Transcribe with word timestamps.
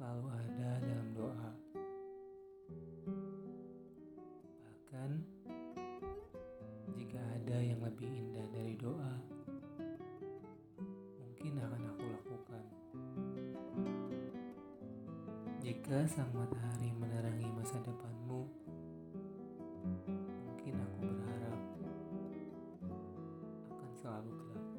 selalu 0.00 0.32
ada 0.32 0.70
dalam 0.80 1.08
doa. 1.12 1.50
Bahkan 4.64 5.10
jika 7.00 7.20
ada 7.20 7.56
yang 7.60 7.80
lebih 7.84 8.08
indah 8.08 8.48
dari 8.48 8.76
doa, 8.80 9.12
mungkin 11.20 11.52
akan 11.64 11.82
aku 11.88 12.04
lakukan. 12.12 12.64
Jika 15.60 16.08
sang 16.08 16.32
matahari 16.32 16.96
menerangi 16.96 17.48
masa 17.56 17.76
depanmu, 17.84 18.48
mungkin 20.48 20.74
aku 20.80 20.98
berharap 21.08 21.60
akan 23.68 23.90
selalu 23.96 24.32
gelap. 24.32 24.69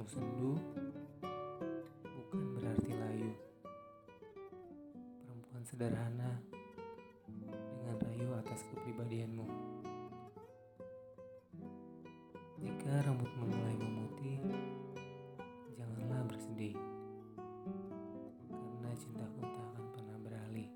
Parasmu 0.00 0.16
sendu, 0.16 0.56
bukan 2.00 2.56
berarti 2.56 2.88
layu. 2.88 3.36
Perempuan 5.20 5.60
sederhana 5.68 6.40
dengan 7.28 8.00
rayu 8.08 8.32
atas 8.32 8.64
kepribadianmu. 8.72 9.44
Jika 12.64 13.04
rambutmu 13.04 13.44
mulai 13.44 13.76
memutih, 13.76 14.40
janganlah 15.76 16.24
bersedih. 16.32 16.72
Karena 18.48 18.90
cintaku 18.96 19.44
tak 19.44 19.64
akan 19.68 19.84
pernah 20.00 20.16
beralih. 20.16 20.70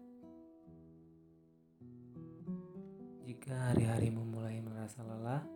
Jika 3.25 3.73
hari-harimu 3.73 4.21
mulai 4.21 4.61
merasa 4.61 5.01
lelah, 5.01 5.54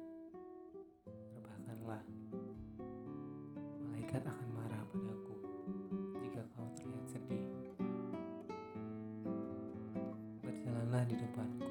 di 11.08 11.16
depanku. 11.16 11.64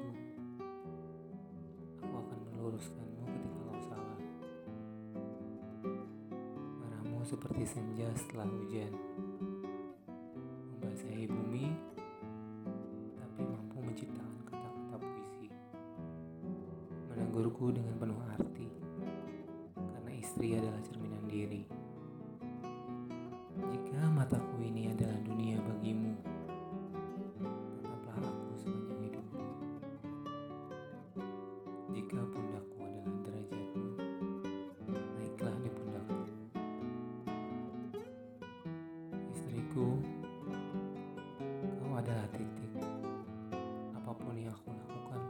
Aku 2.02 2.10
akan 2.10 2.38
meluruskanmu 2.50 3.22
ketika 3.22 3.58
kau 3.62 3.78
salah. 3.86 4.20
Marahmu 6.82 7.22
seperti 7.22 7.62
senja 7.62 8.10
setelah 8.18 8.50
hujan. 8.50 8.90
Membasahi 10.74 11.30
bumi, 11.30 11.70
tapi 13.14 13.40
mampu 13.46 13.78
menciptakan 13.78 14.42
kata-kata 14.42 14.96
puisi. 15.06 15.46
Menegurku 17.14 17.70
dengan 17.70 17.94
penuh 17.94 18.18
arti, 18.34 18.66
karena 19.78 20.12
istri 20.18 20.58
adalah 20.58 20.82
cerminan 20.82 21.30
diri. 21.30 21.62
Jika 23.70 24.02
mataku 24.10 24.66
ini 24.66 24.87
Kau 41.78 41.94
adalah 41.94 42.26
titik. 42.34 42.72
Apa 43.94 44.10
pun 44.10 44.34
yang 44.34 44.50
aku 44.50 44.74
lakukan 44.74 45.22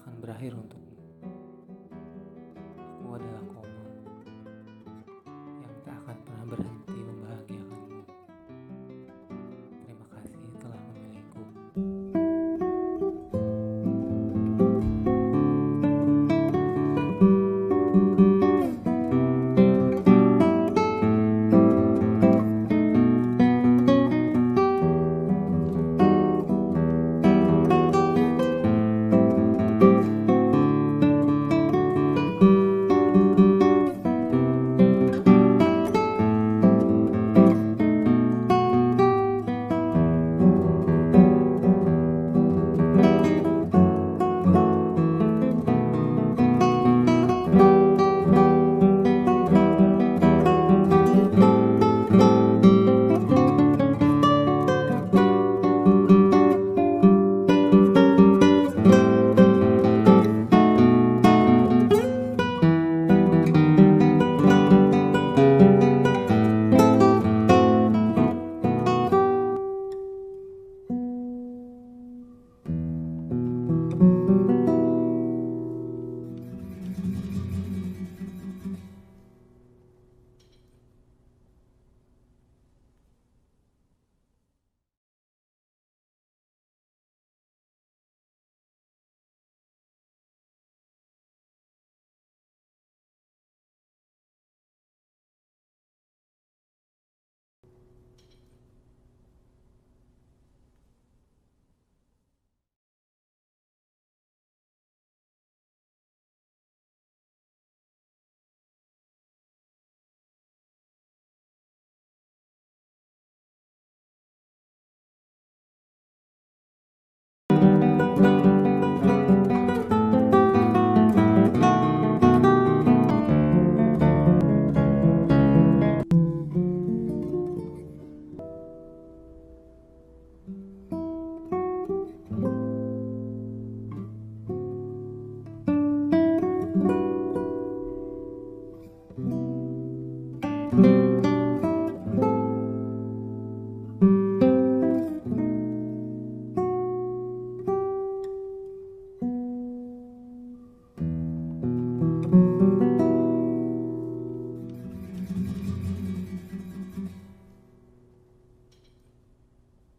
akan 0.00 0.12
berakhir 0.16 0.56
untuk 0.56 0.85